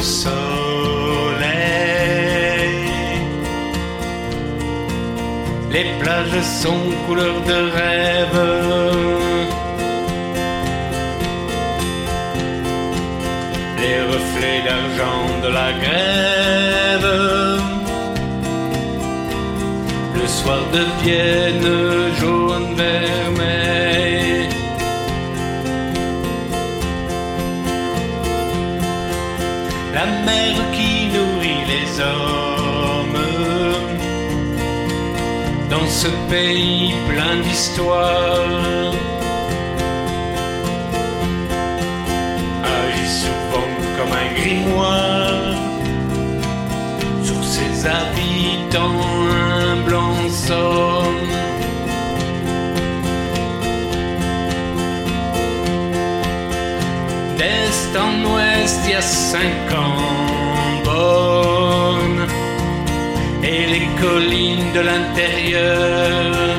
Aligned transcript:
soleil. 0.00 0.40
Les 5.70 5.86
plages 6.00 6.42
sont 6.62 6.84
couleur 7.06 7.36
de 7.50 7.58
rêve. 7.78 8.42
Les 13.80 14.00
reflets 14.14 14.62
d'argent 14.66 15.24
de 15.44 15.48
la 15.58 15.70
grève. 15.84 17.10
Le 20.16 20.26
soir 20.26 20.60
deviennent 20.78 21.72
jaune 22.20 22.74
vermeil. 22.74 24.48
La 29.92 30.06
mer 30.24 30.54
qui 30.72 31.08
nourrit 31.14 31.64
les 31.66 32.00
hommes 32.00 32.90
dans 35.68 35.86
ce 35.88 36.08
pays 36.28 36.94
plein 37.08 37.36
d'histoire. 37.42 38.94
Agit 42.62 43.12
souvent 43.24 43.70
comme 43.96 44.12
un 44.12 44.30
grimoire 44.40 45.56
sur 47.24 47.42
ses 47.42 47.86
habitants, 47.86 49.00
un 49.62 49.76
blanc 49.88 50.14
somme. 50.28 51.26
D'est 57.36 57.96
il 58.84 58.90
y 58.90 58.94
a 58.94 59.00
cinquante 59.02 60.84
bornes 60.84 62.26
et 63.42 63.66
les 63.66 63.86
collines 64.00 64.72
de 64.72 64.80
l'intérieur. 64.80 66.56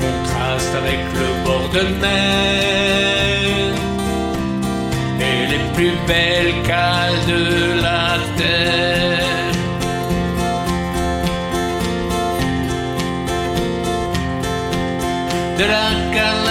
Contrastent 0.00 0.76
avec 0.82 1.00
le 1.20 1.28
bord 1.44 1.68
de 1.76 1.82
mer. 2.00 3.72
Et 5.20 5.46
les 5.52 5.62
plus 5.74 5.94
belles 6.08 6.56
cales 6.66 7.24
de 7.28 7.80
la 7.82 8.06
terre. 8.36 9.52
De 15.58 15.64
la 15.74 15.88
Calamidrana 16.14 16.43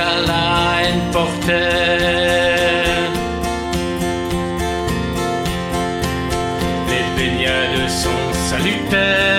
en 0.00 1.12
Porter. 1.12 1.58
Les 6.88 7.06
baignades 7.16 7.88
sont 7.88 8.32
salutaires 8.48 9.37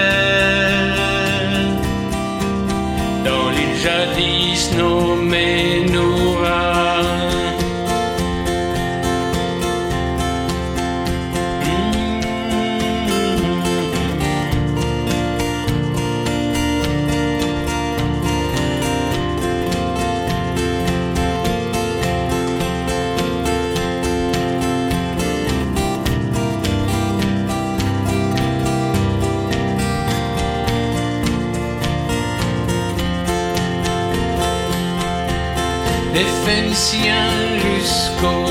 des 36.19 36.31
Phéniciens 36.45 37.31
jusqu'aux 37.65 38.45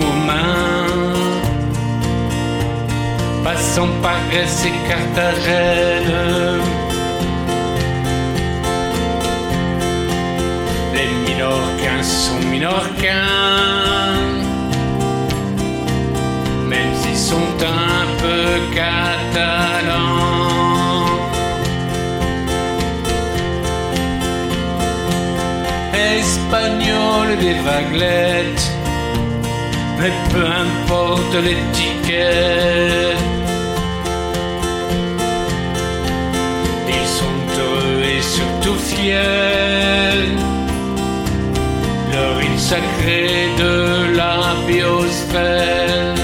Romains, 0.00 0.86
passant 3.44 3.90
par 4.02 4.18
Grèce 4.30 4.66
et 4.66 4.76
Carthagène. 4.88 6.62
Les 10.96 11.10
Minorquins 11.26 12.02
sont 12.02 12.42
Minorquins, 12.50 14.16
même 16.72 16.92
s'ils 17.00 17.22
sont 17.32 17.54
un 17.82 18.06
peu 18.22 18.74
catalans. 18.74 19.17
Des 26.50 27.54
vaguelettes, 27.54 28.70
mais 29.98 30.12
peu 30.32 30.44
importe 30.44 31.34
l'étiquette. 31.44 33.18
Ils 36.88 37.08
sont 37.18 37.40
heureux 37.60 38.02
et 38.02 38.22
surtout 38.22 38.78
fiers, 38.78 40.24
leur 42.12 42.42
île 42.42 42.58
sacrée 42.58 43.48
de 43.58 44.16
la 44.16 44.54
biosphère. 44.66 46.14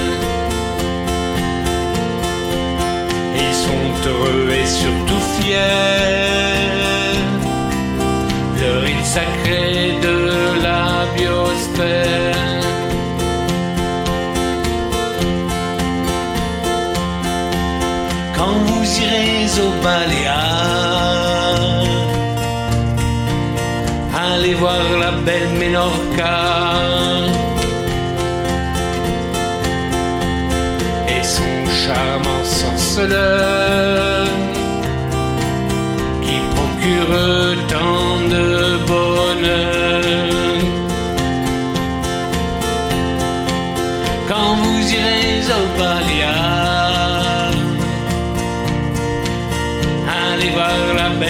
Ils 3.37 3.55
sont 3.55 4.09
heureux 4.09 4.51
et 4.53 4.67
surtout 4.67 5.23
fiers 5.39 6.05
leur 8.61 8.89
île 8.89 9.05
sacrée 9.05 9.64
Allez 24.17 24.55
voir 24.55 24.85
la 24.99 25.11
belle 25.27 25.51
Ménorca 25.59 26.37
et 31.07 31.23
son 31.23 31.55
charme 31.83 32.27
ensorceleur 32.41 34.27
qui 36.23 36.39
procure 36.55 37.15
tant 37.69 38.17
de 38.35 38.47
bonheur. 38.87 40.59
Quand 44.29 44.53
vous 44.63 44.83
irez 44.99 45.43
au 45.59 45.65
Baléares, 45.79 47.14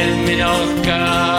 allez 0.04 0.12
voir 0.12 0.24
la 0.24 0.24
belle 0.24 0.24
Ménorca 0.26 1.33